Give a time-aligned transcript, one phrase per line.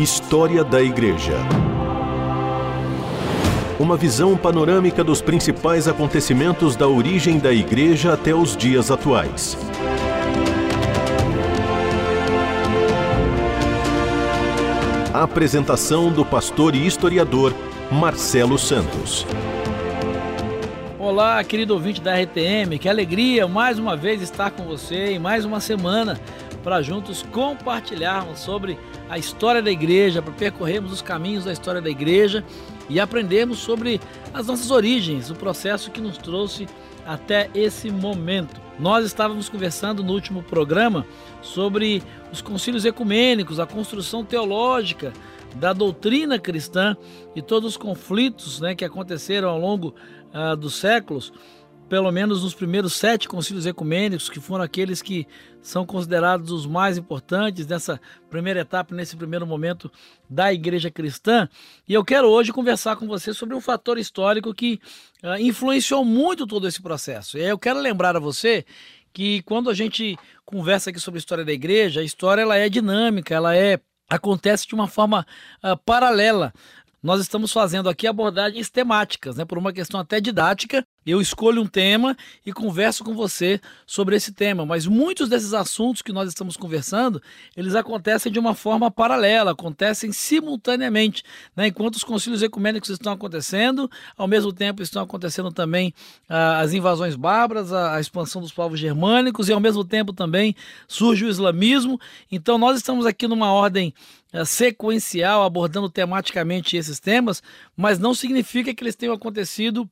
[0.00, 1.34] História da Igreja.
[3.78, 9.58] Uma visão panorâmica dos principais acontecimentos da origem da Igreja até os dias atuais.
[15.12, 17.52] A apresentação do pastor e historiador
[17.92, 19.26] Marcelo Santos.
[20.98, 25.44] Olá, querido ouvinte da RTM, que alegria mais uma vez estar com você em mais
[25.44, 26.18] uma semana
[26.64, 28.78] para juntos compartilharmos sobre
[29.10, 32.44] a história da igreja, para percorrermos os caminhos da história da igreja
[32.88, 34.00] e aprendermos sobre
[34.32, 36.68] as nossas origens, o processo que nos trouxe
[37.04, 38.60] até esse momento.
[38.78, 41.04] Nós estávamos conversando no último programa
[41.42, 42.02] sobre
[42.32, 45.12] os concílios ecumênicos, a construção teológica
[45.56, 46.96] da doutrina cristã
[47.34, 49.92] e todos os conflitos né, que aconteceram ao longo
[50.32, 51.32] uh, dos séculos
[51.90, 55.26] pelo menos nos primeiros sete concílios ecumênicos, que foram aqueles que
[55.60, 59.90] são considerados os mais importantes nessa primeira etapa, nesse primeiro momento
[60.28, 61.48] da igreja cristã.
[61.88, 64.80] E eu quero hoje conversar com você sobre um fator histórico que
[65.24, 67.36] uh, influenciou muito todo esse processo.
[67.36, 68.64] E eu quero lembrar a você
[69.12, 72.68] que quando a gente conversa aqui sobre a história da igreja, a história ela é
[72.68, 75.26] dinâmica, ela é acontece de uma forma
[75.64, 76.52] uh, paralela
[77.02, 79.44] nós estamos fazendo aqui abordagens temáticas, né?
[79.44, 84.32] Por uma questão até didática, eu escolho um tema e converso com você sobre esse
[84.32, 87.22] tema, mas muitos desses assuntos que nós estamos conversando,
[87.56, 91.22] eles acontecem de uma forma paralela, acontecem simultaneamente,
[91.56, 91.68] né?
[91.68, 95.94] Enquanto os concílios ecumênicos estão acontecendo, ao mesmo tempo estão acontecendo também
[96.28, 100.54] ah, as invasões bárbaras, a, a expansão dos povos germânicos e ao mesmo tempo também
[100.86, 101.98] surge o islamismo.
[102.30, 103.94] Então nós estamos aqui numa ordem
[104.32, 107.42] é, sequencial, abordando tematicamente esses temas,
[107.76, 109.88] mas não significa que eles tenham acontecido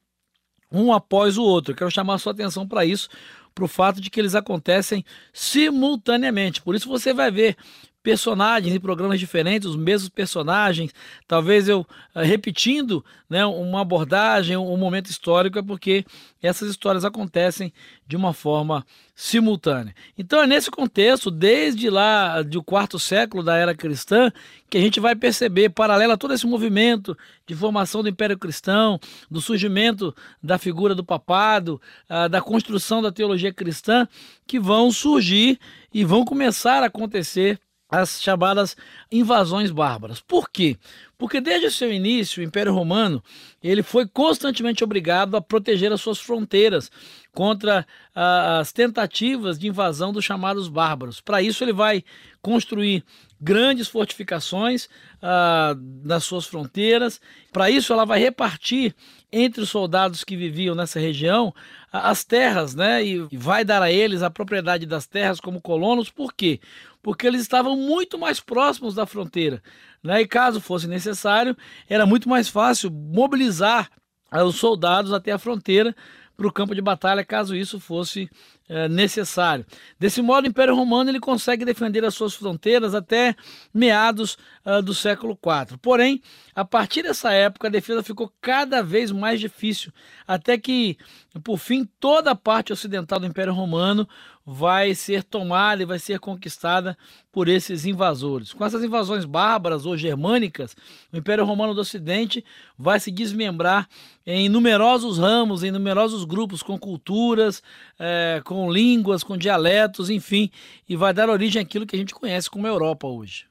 [0.71, 1.73] um após o outro.
[1.73, 3.09] Eu quero chamar sua atenção para isso,
[3.55, 6.63] para o fato de que eles acontecem simultaneamente.
[6.63, 7.57] Por isso você vai ver
[8.03, 10.93] personagens em programas diferentes, os mesmos personagens,
[11.27, 16.05] talvez eu uh, repetindo né, uma abordagem, um momento histórico, é porque
[16.43, 17.73] essas histórias acontecem
[18.07, 19.95] de uma forma simultânea.
[20.17, 24.33] Então é nesse contexto, desde lá do quarto século da era cristã,
[24.71, 28.99] que a gente vai perceber, paralelo a todo esse movimento de formação do Império Cristão,
[29.31, 34.07] do surgimento da figura do papado, uh, da construção da teologia cristã,
[34.47, 35.59] que vão surgir
[35.93, 37.59] e vão começar a acontecer
[37.91, 38.77] as chamadas
[39.11, 40.21] invasões bárbaras.
[40.21, 40.77] Por quê?
[41.17, 43.23] Porque desde o seu início, o Império Romano
[43.63, 46.91] ele foi constantemente obrigado a proteger as suas fronteiras
[47.33, 51.21] contra ah, as tentativas de invasão dos chamados bárbaros.
[51.21, 52.05] Para isso, ele vai
[52.43, 53.05] construir
[53.41, 54.89] grandes fortificações
[55.23, 57.21] ah, nas suas fronteiras.
[57.53, 58.95] Para isso, ela vai repartir
[59.31, 61.55] entre os soldados que viviam nessa região
[61.93, 63.05] as terras, né?
[63.05, 66.11] E vai dar a eles a propriedade das terras como colonos.
[66.11, 66.61] Por quê?
[67.03, 69.63] Porque eles estavam muito mais próximos da fronteira.
[70.03, 70.23] Né?
[70.23, 71.57] E caso fosse necessário,
[71.89, 73.91] era muito mais fácil mobilizar
[74.33, 75.95] os soldados até a fronteira
[76.37, 78.31] para o campo de batalha, caso isso fosse
[78.69, 79.65] é, necessário.
[79.99, 83.35] Desse modo, o Império Romano ele consegue defender as suas fronteiras até
[83.73, 85.79] meados uh, do século IV.
[85.79, 86.21] Porém,
[86.55, 89.91] a partir dessa época, a defesa ficou cada vez mais difícil,
[90.27, 90.99] até que,
[91.43, 94.07] por fim, toda a parte ocidental do Império Romano
[94.51, 96.97] vai ser tomada e vai ser conquistada
[97.31, 98.51] por esses invasores.
[98.51, 100.75] Com essas invasões bárbaras ou germânicas,
[101.13, 102.43] o Império Romano do Ocidente
[102.79, 103.87] vai se desmembrar
[104.27, 107.63] em numerosos ramos, em numerosos grupos, com culturas,
[107.99, 110.51] é, com línguas, com dialetos, enfim,
[110.89, 113.45] e vai dar origem àquilo que a gente conhece como Europa hoje.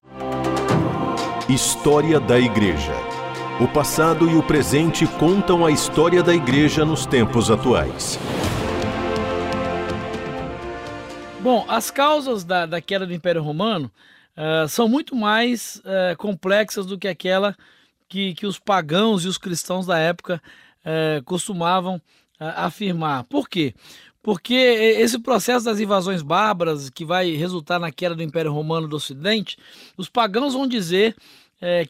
[1.48, 2.94] História da Igreja.
[3.62, 8.20] O passado e o presente contam a história da Igreja nos tempos atuais.
[11.48, 13.90] Bom, as causas da, da queda do Império Romano
[14.36, 17.56] uh, são muito mais uh, complexas do que aquela
[18.10, 20.42] que, que os pagãos e os cristãos da época
[20.82, 22.02] uh, costumavam
[22.38, 23.24] afirmar.
[23.24, 23.74] Por quê?
[24.22, 28.98] Porque esse processo das invasões bárbaras, que vai resultar na queda do Império Romano do
[28.98, 29.58] Ocidente,
[29.96, 31.16] os pagãos vão dizer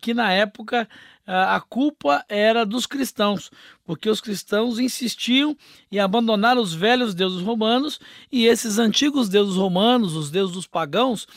[0.02, 0.88] que na época
[1.26, 3.52] a culpa era dos cristãos,
[3.84, 5.58] porque os cristãos insistiam
[5.92, 8.00] em abandonar os velhos deuses romanos
[8.32, 11.28] e esses antigos deuses romanos, os deuses dos pagãos,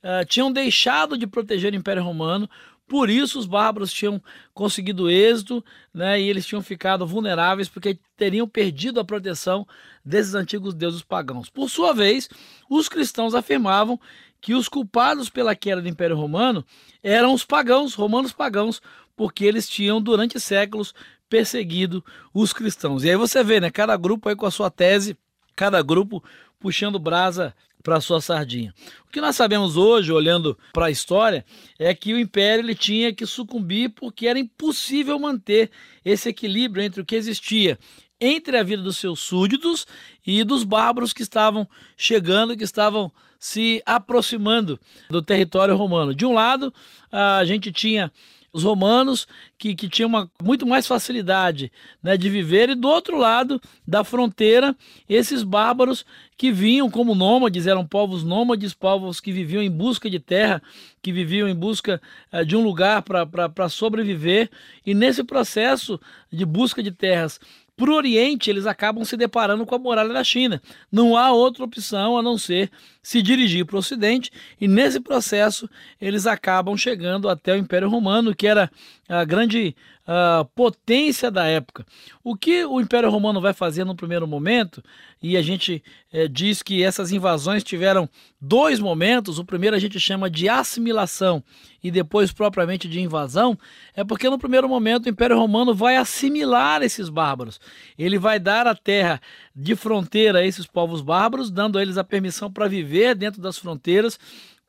[0.00, 2.48] uh, tinham deixado de proteger o Império Romano.
[2.86, 4.20] Por isso os bárbaros tinham
[4.52, 5.64] conseguido êxito,
[5.94, 9.66] né, e eles tinham ficado vulneráveis porque teriam perdido a proteção
[10.04, 11.48] desses antigos deuses pagãos.
[11.48, 12.28] Por sua vez,
[12.68, 13.98] os cristãos afirmavam
[14.40, 16.64] que os culpados pela queda do Império Romano
[17.02, 18.80] eram os pagãos, romanos pagãos,
[19.16, 20.94] porque eles tinham durante séculos
[21.28, 22.04] perseguido
[22.34, 23.04] os cristãos.
[23.04, 25.16] E aí você vê, né, cada grupo aí com a sua tese
[25.54, 26.24] cada grupo
[26.58, 28.74] puxando brasa para sua sardinha.
[29.06, 31.44] O que nós sabemos hoje, olhando para a história,
[31.78, 35.70] é que o império ele tinha que sucumbir porque era impossível manter
[36.04, 37.78] esse equilíbrio entre o que existia
[38.20, 39.86] entre a vida dos seus súditos
[40.26, 44.78] e dos bárbaros que estavam chegando, que estavam se aproximando
[45.08, 46.14] do território romano.
[46.14, 46.72] De um lado,
[47.10, 48.12] a gente tinha
[48.52, 51.70] os romanos que, que tinham uma, muito mais facilidade
[52.02, 54.76] né, de viver, e do outro lado da fronteira,
[55.08, 56.04] esses bárbaros
[56.36, 60.62] que vinham como nômades, eram povos nômades, povos que viviam em busca de terra,
[61.00, 62.00] que viviam em busca
[62.32, 64.50] uh, de um lugar para sobreviver,
[64.84, 66.00] e nesse processo
[66.32, 67.38] de busca de terras
[67.80, 70.60] para o Oriente, eles acabam se deparando com a muralha da China.
[70.92, 72.70] Não há outra opção a não ser
[73.02, 74.30] se dirigir para o Ocidente,
[74.60, 75.68] e nesse processo
[75.98, 78.70] eles acabam chegando até o Império Romano, que era
[79.08, 79.74] a grande
[80.10, 81.86] uh, potência da época.
[82.24, 84.82] O que o Império Romano vai fazer no primeiro momento,
[85.22, 88.08] e a gente eh, diz que essas invasões tiveram
[88.40, 91.44] dois momentos, o primeiro a gente chama de assimilação
[91.84, 93.56] e depois propriamente de invasão,
[93.94, 97.60] é porque no primeiro momento o Império Romano vai assimilar esses bárbaros.
[97.98, 99.20] Ele vai dar a terra
[99.54, 103.58] de fronteira a esses povos bárbaros, dando a eles a permissão para viver dentro das
[103.58, 104.18] fronteiras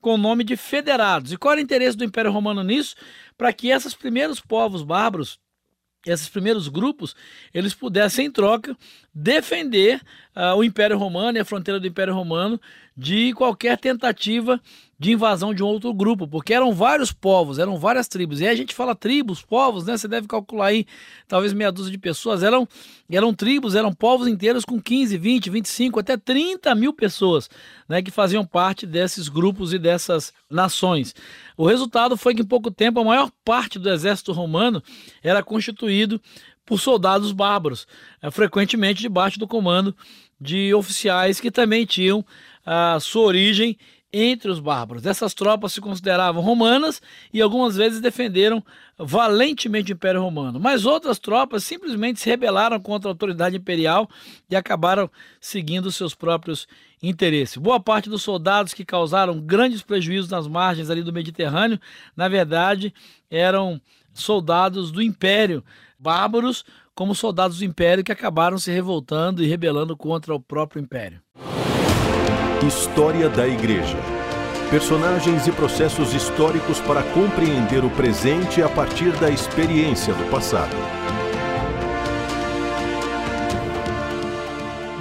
[0.01, 1.31] com o nome de federados.
[1.31, 2.95] E qual era o interesse do Império Romano nisso?
[3.37, 5.39] Para que esses primeiros povos bárbaros,
[6.05, 7.15] esses primeiros grupos,
[7.53, 8.75] eles pudessem, em troca,
[9.13, 10.01] defender
[10.35, 12.59] uh, o Império Romano e a fronteira do Império Romano
[12.97, 14.59] de qualquer tentativa
[15.01, 18.39] de invasão de um outro grupo, porque eram vários povos, eram várias tribos.
[18.39, 19.97] E aí a gente fala tribos, povos, né?
[19.97, 20.85] Você deve calcular aí
[21.27, 22.43] talvez meia dúzia de pessoas.
[22.43, 22.67] Eram,
[23.09, 27.49] eram tribos, eram povos inteiros com 15, 20, 25, até 30 mil pessoas,
[27.89, 28.03] né?
[28.03, 31.15] Que faziam parte desses grupos e dessas nações.
[31.57, 34.83] O resultado foi que em pouco tempo a maior parte do exército romano
[35.23, 36.21] era constituído
[36.63, 37.87] por soldados bárbaros,
[38.21, 39.95] eh, frequentemente debaixo do comando
[40.39, 42.23] de oficiais que também tinham
[42.63, 43.75] a sua origem
[44.13, 45.05] entre os bárbaros.
[45.05, 47.01] Essas tropas se consideravam romanas
[47.33, 48.63] e algumas vezes defenderam
[48.97, 54.09] valentemente o Império Romano, mas outras tropas simplesmente se rebelaram contra a autoridade imperial
[54.49, 55.09] e acabaram
[55.39, 56.67] seguindo seus próprios
[57.01, 57.57] interesses.
[57.57, 61.79] Boa parte dos soldados que causaram grandes prejuízos nas margens ali do Mediterrâneo,
[62.15, 62.93] na verdade,
[63.29, 63.81] eram
[64.13, 65.63] soldados do Império,
[65.97, 71.21] bárbaros como soldados do Império que acabaram se revoltando e rebelando contra o próprio Império.
[72.65, 73.97] História da Igreja.
[74.69, 80.75] Personagens e processos históricos para compreender o presente a partir da experiência do passado.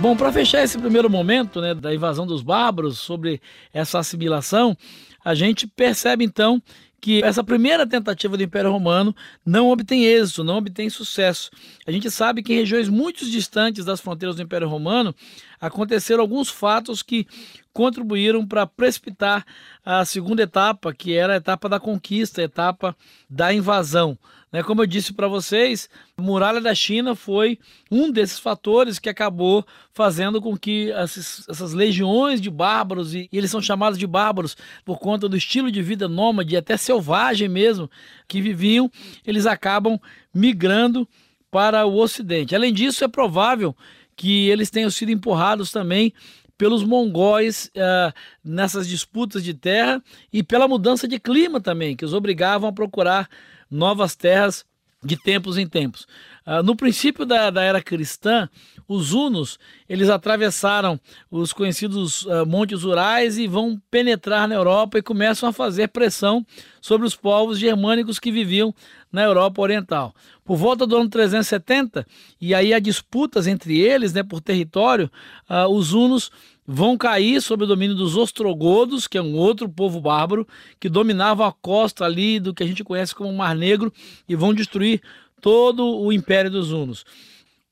[0.00, 3.42] Bom, para fechar esse primeiro momento né, da invasão dos bárbaros, sobre
[3.74, 4.74] essa assimilação,
[5.22, 6.62] a gente percebe então
[7.00, 9.14] que essa primeira tentativa do Império Romano
[9.44, 11.50] não obtém êxito, não obtém sucesso.
[11.86, 15.14] A gente sabe que em regiões muito distantes das fronteiras do Império Romano
[15.60, 17.26] aconteceram alguns fatos que
[17.72, 19.44] contribuíram para precipitar
[19.84, 22.96] a segunda etapa, que era a etapa da conquista, a etapa
[23.28, 24.18] da invasão.
[24.52, 24.62] Né?
[24.62, 27.58] Como eu disse para vocês, a muralha da China foi
[27.90, 33.62] um desses fatores que acabou fazendo com que essas, legiões de bárbaros, e eles são
[33.62, 37.90] chamados de bárbaros por conta do estilo de vida nômade, até selvagem mesmo,
[38.26, 38.90] que viviam,
[39.24, 40.00] eles acabam
[40.34, 41.08] migrando
[41.50, 42.54] para o Ocidente.
[42.54, 43.76] Além disso, é provável
[44.16, 46.12] que eles tenham sido empurrados também
[46.60, 48.12] pelos mongóis uh,
[48.44, 53.30] nessas disputas de terra e pela mudança de clima também, que os obrigavam a procurar
[53.70, 54.62] novas terras
[55.02, 56.06] de tempos em tempos.
[56.46, 58.48] Uh, no princípio da, da, era cristã,
[58.88, 60.98] os hunos eles atravessaram
[61.30, 66.44] os conhecidos uh, montes Urais e vão penetrar na Europa e começam a fazer pressão
[66.80, 68.74] sobre os povos germânicos que viviam
[69.12, 70.14] na Europa Oriental.
[70.44, 72.06] Por volta do ano 370,
[72.40, 75.10] e aí há disputas entre eles né, por território,
[75.48, 76.30] uh, os hunos
[76.72, 80.46] vão cair sob o domínio dos ostrogodos, que é um outro povo bárbaro,
[80.78, 83.92] que dominavam a costa ali do que a gente conhece como Mar Negro
[84.28, 85.02] e vão destruir
[85.40, 87.04] todo o império dos hunos.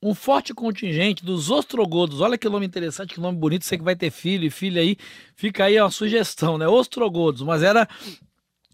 [0.01, 3.95] Um forte contingente dos ostrogodos, olha que nome interessante, que nome bonito, você que vai
[3.95, 4.95] ter filho e filha aí,
[5.35, 6.67] fica aí uma sugestão, né?
[6.67, 7.87] Ostrogodos, mas era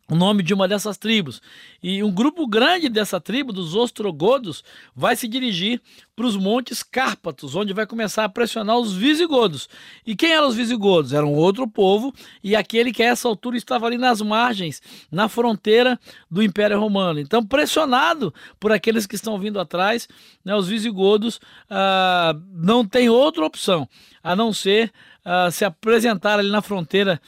[0.09, 1.41] o nome de uma dessas tribos.
[1.81, 4.63] E um grupo grande dessa tribo, dos ostrogodos,
[4.95, 5.81] vai se dirigir
[6.15, 9.67] para os montes Cárpatos, onde vai começar a pressionar os visigodos.
[10.05, 11.11] E quem eram os visigodos?
[11.11, 14.81] Era um outro povo e aquele que a essa altura estava ali nas margens,
[15.11, 17.19] na fronteira do Império Romano.
[17.19, 20.07] Então, pressionado por aqueles que estão vindo atrás,
[20.43, 23.89] né, os visigodos ah, não tem outra opção
[24.23, 24.91] a não ser
[25.23, 27.19] ah, se apresentar ali na fronteira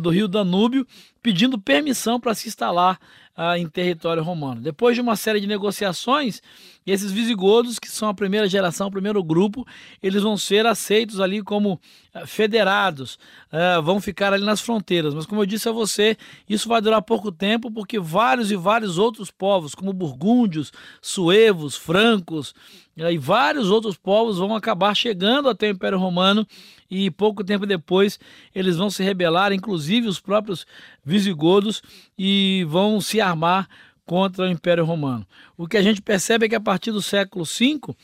[0.00, 0.86] do rio Danúbio
[1.22, 2.98] pedindo permissão para se instalar
[3.36, 4.60] ah, em território romano.
[4.60, 6.40] Depois de uma série de negociações,
[6.86, 9.66] esses visigodos, que são a primeira geração, o primeiro grupo,
[10.02, 11.80] eles vão ser aceitos ali como
[12.12, 13.18] eh, federados,
[13.50, 15.14] uh, vão ficar ali nas fronteiras.
[15.14, 16.16] Mas como eu disse a você,
[16.48, 22.54] isso vai durar pouco tempo, porque vários e vários outros povos, como burgúndios, suevos, francos,
[22.96, 26.46] e vários outros povos vão acabar chegando até o Império Romano
[26.88, 28.20] e pouco tempo depois
[28.54, 30.64] eles vão se rebelar, inclusive os próprios
[31.04, 31.82] visigodos,
[32.16, 33.68] e vão se armar
[34.04, 35.26] contra o Império Romano.
[35.56, 37.94] O que a gente percebe é que a partir do século V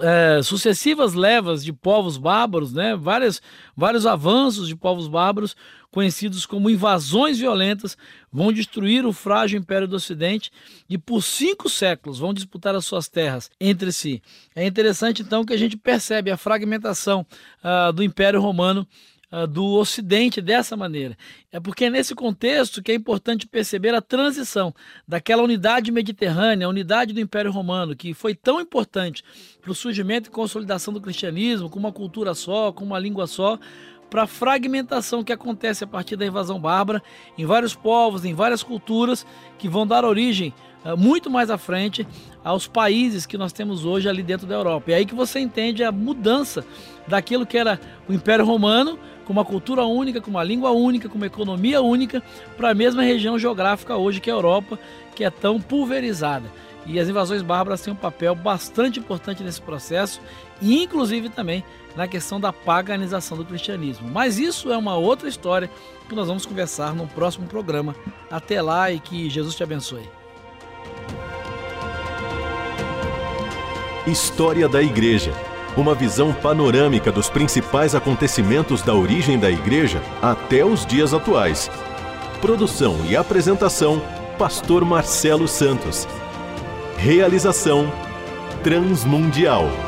[0.00, 3.40] é, sucessivas levas de povos bárbaros, né, várias,
[3.76, 5.56] vários avanços de povos bárbaros,
[5.90, 7.96] conhecidos como invasões violentas,
[8.30, 10.50] vão destruir o frágil Império do Ocidente
[10.90, 14.22] e por cinco séculos vão disputar as suas terras entre si.
[14.54, 17.26] É interessante então que a gente percebe a fragmentação
[17.64, 18.86] uh, do Império Romano
[19.44, 21.18] do Ocidente dessa maneira.
[21.52, 24.72] É porque é nesse contexto que é importante perceber a transição
[25.06, 29.22] daquela unidade mediterrânea, a unidade do Império Romano, que foi tão importante
[29.60, 33.58] para o surgimento e consolidação do cristianismo, com uma cultura só, com uma língua só,
[34.08, 37.02] para a fragmentação que acontece a partir da invasão bárbara
[37.36, 39.26] em vários povos, em várias culturas,
[39.58, 42.06] que vão dar origem uh, muito mais à frente
[42.44, 44.92] aos países que nós temos hoje ali dentro da Europa.
[44.92, 46.64] É aí que você entende a mudança
[47.06, 51.16] daquilo que era o Império Romano com uma cultura única, com uma língua única, com
[51.16, 52.22] uma economia única,
[52.56, 54.78] para a mesma região geográfica hoje que é a Europa,
[55.14, 56.50] que é tão pulverizada.
[56.86, 60.20] E as invasões bárbaras têm um papel bastante importante nesse processo,
[60.62, 61.64] e inclusive também
[61.96, 64.08] na questão da paganização do cristianismo.
[64.08, 65.68] Mas isso é uma outra história
[66.08, 67.96] que nós vamos conversar no próximo programa.
[68.30, 70.08] Até lá e que Jesus te abençoe.
[74.06, 75.32] História da Igreja
[75.76, 81.70] uma visão panorâmica dos principais acontecimentos da origem da Igreja até os dias atuais.
[82.40, 84.00] Produção e apresentação:
[84.38, 86.08] Pastor Marcelo Santos.
[86.96, 87.92] Realização:
[88.62, 89.85] Transmundial.